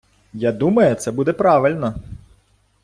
Я 0.33 0.51
думаю, 0.51 0.95
це 0.95 1.11
буде 1.11 1.33
правильно. 1.33 1.93